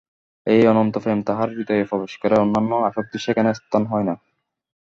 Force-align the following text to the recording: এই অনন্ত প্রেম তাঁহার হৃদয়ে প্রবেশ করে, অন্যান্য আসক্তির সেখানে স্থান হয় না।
এই 0.47 0.61
অনন্ত 0.67 0.95
প্রেম 0.97 1.19
তাঁহার 1.27 1.49
হৃদয়ে 1.49 1.85
প্রবেশ 1.85 2.13
করে, 2.17 2.35
অন্যান্য 2.35 2.71
আসক্তির 2.89 3.23
সেখানে 3.25 3.49
স্থান 3.53 3.83
হয় 3.85 4.05
না। 4.05 4.15